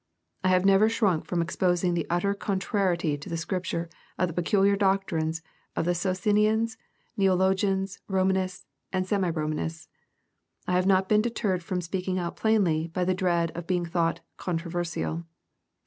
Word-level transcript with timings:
I 0.43 0.47
have 0.47 0.65
never 0.65 0.89
shrunk 0.89 1.25
from 1.25 1.43
exposing 1.43 1.93
the 1.93 2.07
utter 2.09 2.33
contrariety 2.33 3.19
to 3.19 3.37
Scripture 3.37 3.87
of 4.17 4.27
the 4.29 4.33
peculiar 4.33 4.75
doc 4.75 5.07
trines 5.07 5.43
of 5.75 5.85
Socinians, 5.95 6.75
Neologians, 7.17 7.99
Eomanists, 8.09 8.65
and 8.91 9.05
Semi 9.05 9.31
Eomanists. 9.31 9.89
I 10.67 10.71
have 10.73 10.87
not 10.87 11.07
been 11.07 11.21
deterred 11.21 11.61
from 11.61 11.81
speaking 11.81 12.17
out 12.17 12.35
plainly 12.35 12.87
by 12.87 13.05
the 13.05 13.13
dread 13.13 13.51
of 13.51 13.67
being 13.67 13.85
thought" 13.85 14.21
controver 14.39 14.81
sial." 14.83 15.25